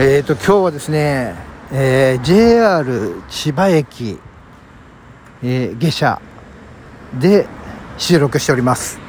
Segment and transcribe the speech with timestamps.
[0.00, 1.34] えーと、今日はですね、
[1.72, 4.20] えー、JR 千葉駅、
[5.42, 6.22] えー、下車
[7.18, 7.48] で
[7.96, 9.00] 収録しております。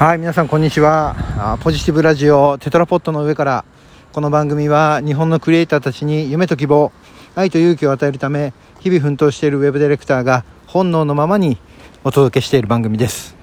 [0.00, 1.14] はい、皆さんこんにちは。
[1.62, 3.64] ポジティブラジオテトラポットの上から、
[4.12, 6.90] この番組は日本のクリエイターたちに夢と希望、
[7.36, 11.56] 愛と勇気を与えるため、日々奮闘しているウェブディレクターが本能のままに
[12.02, 13.38] お届けしている番組です。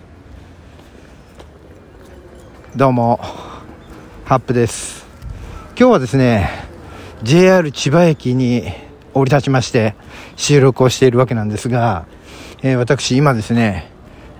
[2.77, 3.19] どうも。
[4.25, 5.07] ハップです。
[5.69, 6.47] 今日はですね
[7.23, 8.65] JR 千葉駅に
[9.15, 9.95] 降り立ちまして
[10.35, 12.05] 収録をしているわけなんですが、
[12.61, 13.89] えー、私今ですね、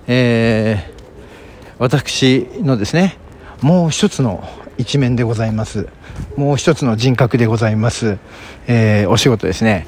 [0.05, 3.18] えー、私のですね
[3.63, 5.88] もう一つの一面でございます。
[6.35, 8.20] もう一つの人格でございます、
[8.68, 9.88] えー、お仕事ですね、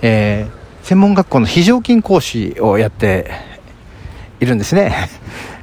[0.00, 0.46] え
[0.84, 3.30] 専門学校の非常勤講師をやって
[4.40, 5.10] いるんですね。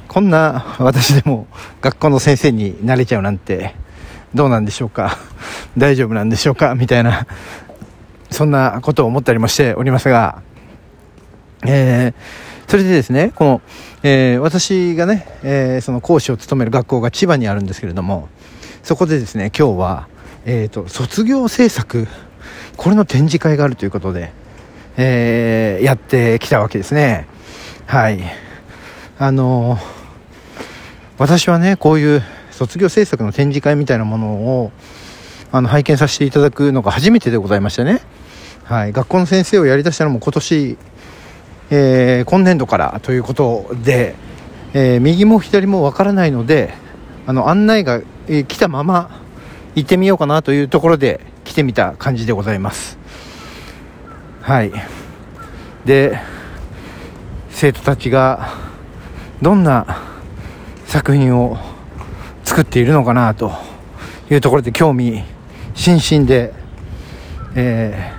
[0.08, 1.46] こんな私でも
[1.82, 3.74] 学校の先生になれちゃうなんて
[4.34, 5.18] どうなんでしょうか？
[5.76, 6.74] 大丈夫なんでしょうか？
[6.74, 7.26] みたいな
[8.30, 10.42] そんなことを思ったりもしておりますが、
[11.66, 13.60] えー、それでですね、この、
[14.02, 18.28] えー、私がね、えー、その講師を務める学校が千葉にあるんですけれども、
[18.82, 20.08] そこでですね、今日は、
[20.44, 22.06] えっ、と、卒業制作、
[22.76, 24.32] これの展示会があるということで、
[24.96, 27.26] えやってきたわけですね。
[27.86, 28.22] はい。
[29.18, 29.97] あのー
[31.18, 34.72] 私はねこういう卒業制作の展示会みたいなものを
[35.50, 38.00] あの拝見させていただくのが初めてでございましてね、
[38.64, 40.78] はい、学校の先生をやりだしたのも今年、
[41.70, 44.14] えー、今年度からということで、
[44.74, 46.72] えー、右も左もわからないので
[47.26, 49.20] あの案内が、えー、来たまま
[49.74, 52.98] 行ってみようかなというところで来てみた感じでございます。
[54.42, 54.72] はい。
[55.84, 56.18] で
[57.50, 58.54] 生徒たちが
[59.42, 60.07] どんな
[60.88, 61.58] 作品を
[62.44, 63.52] 作っているのかなと
[64.30, 65.22] いうところで興味
[65.74, 66.54] 津々で、
[67.54, 68.14] え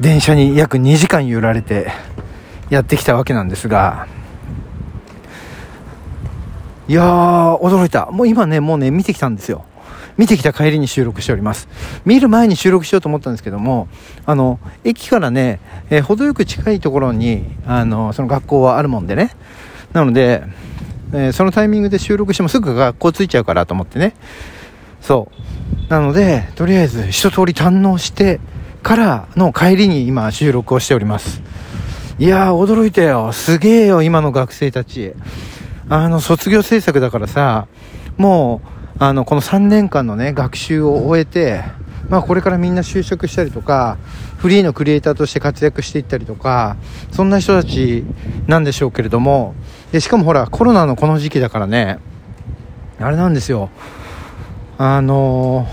[0.00, 1.92] ー、電車に約2時間揺られて
[2.68, 4.08] やってきたわけなんですが
[6.88, 8.06] いやー驚いた。
[8.10, 9.64] もう今ねもうね見てきたんですよ。
[10.18, 11.68] 見てきた帰りに収録しております。
[12.04, 13.86] 見る前に収録しようと思ったんですけども
[14.26, 19.30] あの駅からね、えー、程よく近いところにあのその学校はあるもんでね。
[19.92, 20.42] なので
[21.14, 24.14] えー、そのタイミングで収録してもすぐ学校着いちゃうからと思ってね。
[25.00, 25.30] そ
[25.88, 25.90] う。
[25.90, 28.40] なので、とりあえず一通り堪能して
[28.82, 31.42] からの帰りに今収録をしております。
[32.18, 33.32] いやー、驚いたよ。
[33.32, 35.12] すげえよ、今の学生たち。
[35.88, 37.66] あの、卒業制作だからさ、
[38.16, 41.62] もう、あの、この3年間のね、学習を終えて、
[42.08, 43.98] まあこれからみんな就職したりとか、
[44.36, 46.76] フリーのクリエイターとして活躍していったりとか、
[47.12, 48.04] そんな人たち
[48.46, 49.54] なんでしょうけれども、
[49.92, 51.98] でしかもほら、コロナのこの時期だからね、
[53.00, 53.70] あれなんですよ。
[54.76, 55.66] あの、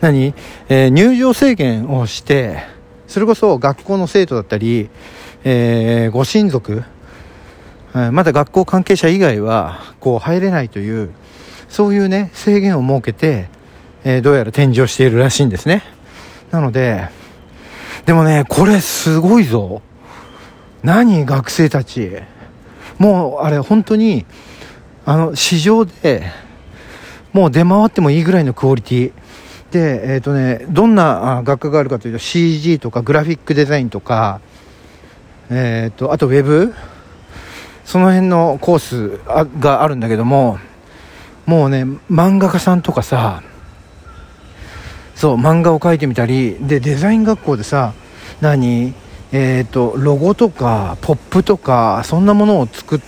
[0.00, 0.34] 何？
[0.68, 2.62] えー、入場制限をして、
[3.06, 4.88] それこそ学校の生徒だったり、
[5.44, 6.84] えー、ご親族、
[8.12, 11.10] まだ学校関係者以外は、こう入れないという、
[11.68, 13.48] そういうね、制限を設けて、
[14.04, 15.82] えー、どうやら展示をしているらしいんですね。
[16.50, 17.08] なので、
[18.06, 19.82] でもね、これすごいぞ。
[20.82, 22.12] 何学生たち。
[22.98, 24.24] もうあれ本当に
[25.04, 26.30] あの市場で
[27.32, 29.12] もう出回ってもいいぐらいのクオリティ
[29.70, 34.40] で、えーとね、どんな学科があるかというと CG とかグラフィックデザインとか、
[35.50, 36.72] えーと、あとウェブ
[37.84, 39.18] その辺のコース
[39.58, 40.58] があるんだけども
[41.44, 43.42] もうね漫画家さんとかさ
[45.24, 46.58] そう漫画を描いてみたり。
[46.60, 47.94] でデザイン学校でさ
[48.42, 48.92] 何？
[49.32, 53.00] えーと、ロゴとかポップとかそんなものを作っ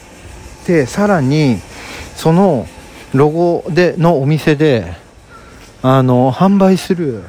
[0.64, 1.58] てさらに
[2.14, 2.66] その
[3.12, 4.94] ロゴでのお店で
[5.82, 7.22] あの販売する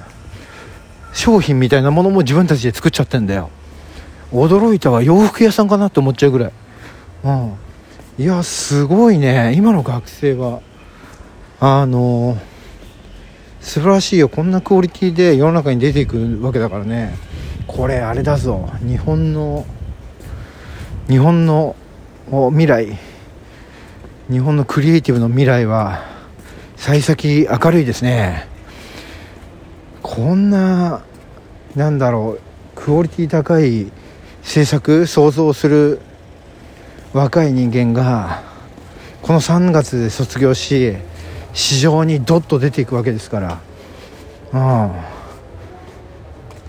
[1.11, 3.49] 商品みたいなものも自分たちで作っちゃってんだよ。
[4.31, 5.03] 驚いたわ。
[5.03, 6.51] 洋服屋さんかなって思っちゃうぐらい、
[7.25, 7.57] うん、
[8.17, 9.53] いやすごいね。
[9.53, 10.61] 今の学生は
[11.59, 12.37] あの
[13.67, 14.29] 素晴らしいよ。
[14.29, 17.13] こんなクオリティで世の中に出ていくわけだからね。
[17.67, 18.69] これあれだぞ。
[18.79, 19.65] 日本の
[21.09, 21.75] 日本の
[22.29, 22.97] 未来。
[24.31, 26.05] 日本のクリエイティブの未来は
[26.77, 28.47] 幸先明るいですね。
[30.01, 31.03] こんな
[31.75, 32.41] なんだろう。
[32.73, 33.91] クオリティ高い
[34.43, 35.99] 制作想像する
[37.11, 38.43] 若い人間が
[39.21, 40.95] この3月で卒業し
[41.57, 43.59] 市場にどっと出ていくわけですから。
[44.53, 44.91] うん。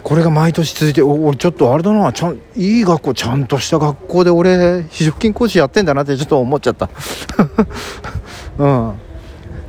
[0.03, 6.89] これが毎年続いて俺ちょっとあれだなちゃんいい学校ちゃんとした学校で俺非常勤講師やってんだなってちょっと思っちゃった。
[8.57, 8.93] うん。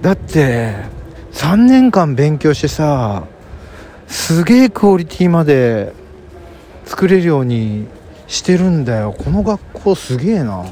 [0.01, 0.75] だって
[1.33, 3.23] 3年間勉強してさ
[4.07, 5.91] すげえクオリティまで
[6.85, 7.87] 作れるように
[8.27, 9.13] してるんだよ。
[9.17, 10.65] この学校すげえな。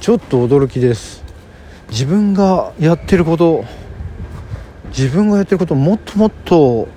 [0.00, 1.27] ちょっと驚きです。
[1.90, 3.64] 自分がやってること
[4.88, 6.88] 自分がやってることもっともっと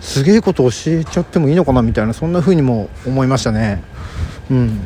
[0.00, 3.82] すげえこと教えちゃってもいいのかなみたいなそんな風にも思いましたね。
[4.50, 4.80] うん。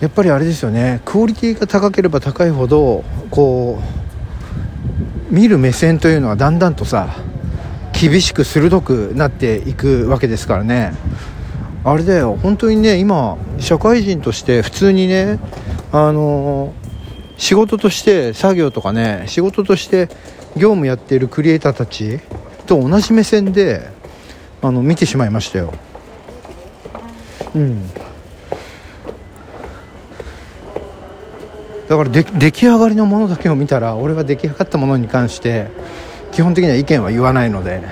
[0.00, 1.02] やっぱりあれですよね。
[1.04, 3.82] クオリティが高ければ高いほどこ
[5.30, 7.16] う見る目線というのはだんだんとさ
[7.92, 10.92] 厳しく鋭くなっていくわけですからね。
[11.82, 12.38] あれだよ。
[12.40, 15.38] 本当にね今社会人として普通にね
[15.92, 16.72] あの
[17.40, 20.08] 仕事として作業とかね仕事として
[20.56, 22.20] 業務やっているクリエイターたち
[22.66, 23.88] と同じ目線で
[24.60, 25.72] あの見てしまいましたよ。
[27.54, 27.88] うん。
[31.88, 35.68] だからで出来上がりのものだけを見たら俺は出来上がったものに関して
[36.32, 37.82] 基本的には意見は言わないので。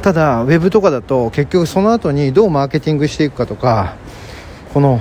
[0.00, 3.96] ただウェブとかだと結局その後にどうマーケティングしていくかとか
[4.72, 5.00] この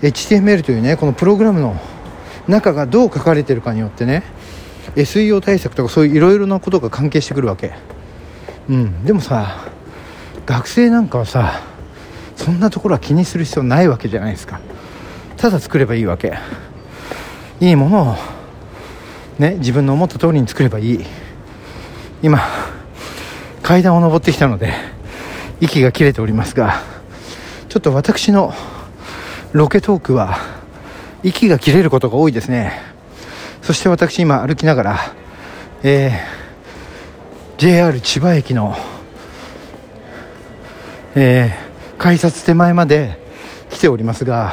[0.00, 1.76] HTML というねこのプログラムの
[2.48, 4.22] 中がどう書かれてるかによってね
[4.96, 7.72] SEO 対策とかそういういろいろなことが関係してくるわけ。
[8.68, 9.04] うん。
[9.04, 9.64] でもさ
[10.46, 11.60] 学生なんかはさ
[12.36, 14.60] そんなところは気にする必要ないわけじゃないですか。
[15.36, 16.38] ただ作ればいいわけ。
[17.60, 18.16] いいものを
[19.38, 21.04] ね自分の思った通りに作ればいい。
[22.22, 22.40] 今
[23.62, 24.72] 階段を上ってきたので
[25.60, 26.82] 息が切れておりますが
[27.68, 28.52] ちょっと私の
[29.52, 30.36] ロケトークは
[31.22, 32.80] 息が切れることが多いですね。
[33.62, 34.98] そして私今歩きながら、
[35.82, 38.76] えー、JR 千葉駅の、
[41.14, 43.18] えー、改札手前まで
[43.70, 44.52] 来ておりますが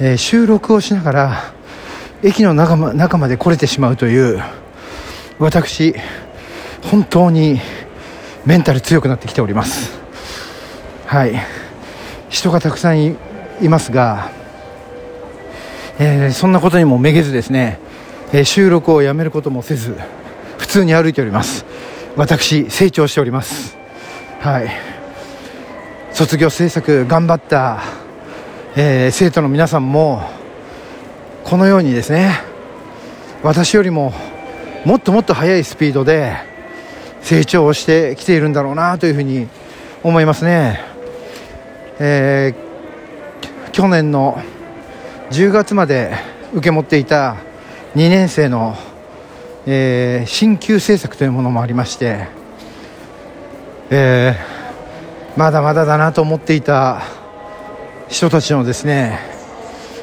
[0.00, 1.54] えー、収録をしながら
[2.24, 4.42] 駅の中ま中まで来れてしまうという
[5.38, 5.94] 私
[6.90, 7.60] 本当に
[8.44, 9.98] メンタル強くなってきております。
[11.06, 11.34] はい。
[12.28, 13.16] 人がたくさんい
[13.70, 14.30] ますが、
[15.98, 17.78] えー、そんなことにもめげずですね、
[18.32, 19.96] えー、収録をやめることもせず
[20.58, 21.64] 普通に歩いております。
[22.16, 23.76] 私成長しております。
[24.40, 24.70] はい。
[26.12, 28.04] 卒業制作頑張った
[28.76, 30.28] えー、生徒の皆さんも
[31.44, 32.40] このようにですね
[33.44, 34.12] 私よりも
[34.84, 36.34] もっともっと速いスピードで
[37.20, 39.46] 成長をしてきているんだろうなというふうに
[40.02, 40.80] 思いますね、
[42.00, 44.42] えー、去年の
[45.34, 46.14] 10月まで
[46.52, 47.38] 受け持っていた
[47.96, 48.76] 2年生の、
[49.66, 52.28] えー、進級政策というものもありまして、
[53.90, 57.02] えー、まだまだだなと思っていた
[58.08, 59.18] 人たちのですね、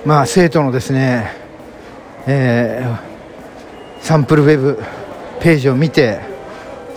[0.06, 1.32] まあ、生徒のですね、
[2.28, 4.84] えー、サンプルウェブ
[5.40, 6.20] ページを見て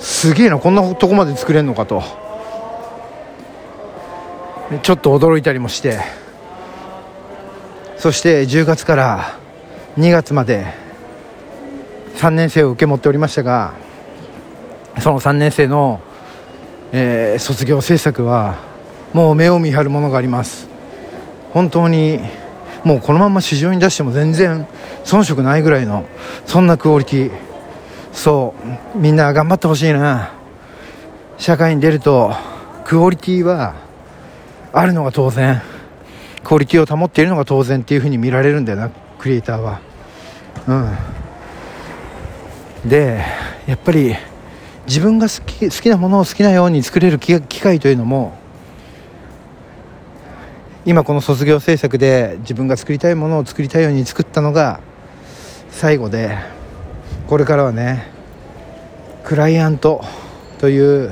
[0.01, 2.03] すげえなこんなとこまで作れるのかと
[4.83, 6.24] ちょっと驚いたりもして。
[8.05, 9.39] そして10月から
[9.97, 10.67] 2月まで
[12.17, 13.73] 3年生を受け持っておりましたが
[15.01, 16.03] その3年生の、
[16.93, 18.59] えー、卒業制作は
[19.15, 20.69] もう目を見張るものがあります。
[21.55, 22.21] 本当に
[22.85, 24.67] もうこのまま市場に出しても全然
[25.07, 26.05] 遜色ないぐらいの
[26.45, 27.33] そんなクオリティ。
[28.13, 28.53] そ
[28.95, 30.31] うみんな頑張ってほしいな。
[31.39, 32.35] 社会に出ると
[32.85, 33.75] クオリティは
[34.75, 35.63] あるのが当然。
[36.45, 39.81] クオリティを保っているのが当然っていうふうに見られるんだよなクリエイターは。
[40.69, 40.73] う
[42.87, 42.89] ん。
[42.89, 43.25] で
[43.67, 44.15] やっぱり
[44.87, 48.37] 自分が好き好きなものを好きなように作れる機会というのも
[50.85, 54.81] 今この卒業制作で自分が作りたいものを作りたいように作ったのが
[55.71, 56.37] 最後で
[57.27, 58.07] これからはね
[59.25, 60.05] クライアント
[60.59, 61.11] という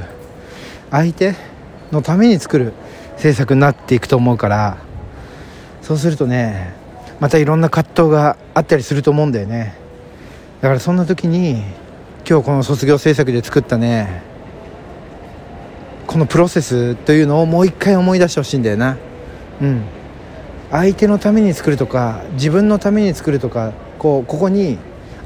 [0.91, 1.35] 相手
[1.91, 2.75] のために作る
[3.17, 4.92] 制作になっていくと思うから
[5.83, 6.73] そうするとね
[7.21, 9.75] またいろんな葛藤があったりすると思うんだよね。
[10.61, 11.63] だからそんな時に
[12.29, 14.23] 今日この卒業制作で作ったね
[16.07, 18.97] このプロセスというのをもう一回思い出してほしいんだよな。
[19.61, 19.83] うん。
[20.71, 24.79] 相手のために作るとか自分のために作るとかこうここに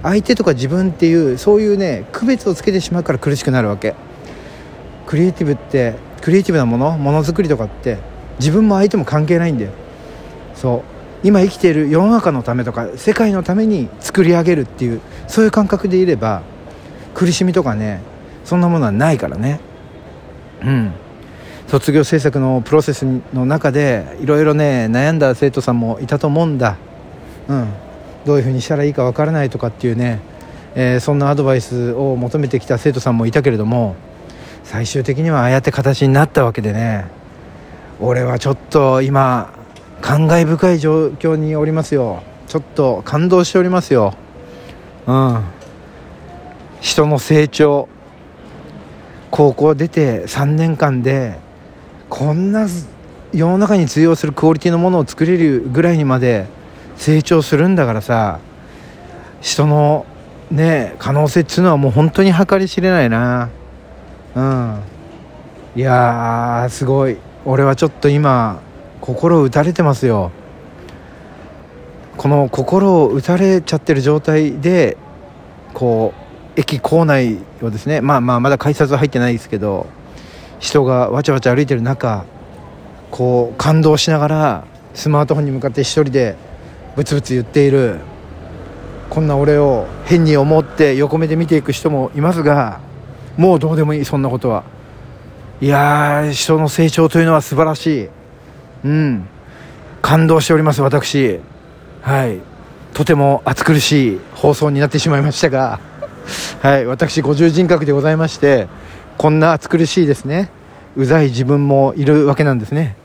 [0.03, 3.95] 相手とか自分っていうそういうね区別をつけてしまうから苦しくなるわけ。
[5.07, 7.99] クリエイティブってクリエイティブなものものづくりとかって
[8.39, 9.71] 自分も相手も関係ないんだよ。
[10.57, 10.83] そう。
[11.23, 16.43] 今生きている世の中のためとか世界のために作り上げるっていうそういう感覚でいれば
[17.15, 18.01] 苦しみとかね
[18.45, 19.61] そんなものはないからね。
[20.63, 20.93] うん。
[21.69, 26.77] 卒業制作のプロセスの中でいろいろね悩んだ生徒さんもいたと思うんだ。
[27.49, 27.69] うん。
[28.25, 30.21] どういうふうにしたらいいかわからないとかっていうね、
[30.75, 33.97] えー、そんなアドバイスを求めてきた生徒さんもいたけれども
[34.65, 37.07] 最終的にはああやって形になったわけでね
[38.01, 39.56] 俺はちょっと今
[40.07, 42.23] 感慨深い状況におりますよ。
[42.47, 44.15] ちょっと感動しておりますよ。
[45.05, 45.41] うん。
[46.81, 47.89] 人の成長。
[49.33, 51.41] 高校出て3年間で
[52.09, 52.69] こんな
[53.33, 56.47] 世の中に通用するクオリティのものを作れるぐらいにまで
[56.97, 58.39] 成長するんだからさ
[59.41, 60.07] 人の
[60.53, 63.49] ね可能性っつうのはもう本当に計り知れないな。
[64.37, 64.81] うん。
[65.75, 67.19] いやすごい。
[67.45, 68.63] 俺はちょっと今
[69.01, 70.31] 心打たれてますよ。
[72.17, 74.97] この心を打たれちゃってる状態で
[75.75, 76.15] こ
[76.57, 79.87] う駅構内をですねまあまあまだ改札は入ってないですけど
[80.59, 82.25] 人がわちゃわちゃ歩いてる中
[83.11, 86.37] こう感動しながらスマートフォンに向かって一人で
[86.97, 87.99] ブツブツ言っている
[89.11, 92.81] こんな俺を変に思って横目で見ていく人もいますが
[93.37, 94.65] もうどうでもいいそんなことは。
[95.61, 98.09] いやー人の成長というのは素晴らしい。
[98.87, 99.29] うん。
[100.01, 101.41] 感動しております私。
[102.03, 102.39] はい。
[102.95, 105.81] とても暑苦しい放送になってしまいましたが
[106.63, 106.87] はい。
[106.87, 108.69] 私五十人格でございまして
[109.19, 110.51] こんな暑苦しいですね。
[110.95, 112.97] うざい自分もいるわけなんですね。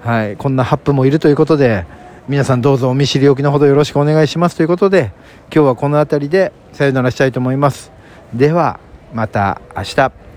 [0.00, 0.36] はい。
[0.36, 1.86] こんなハップもいるということで
[2.28, 4.56] 皆さんどうぞお見知りおきのほどよろしくお願いします。
[4.56, 5.12] ということで
[5.54, 7.92] 今日はこの辺りでさよならしたいと思います。
[8.34, 8.80] では
[9.14, 10.29] また明日。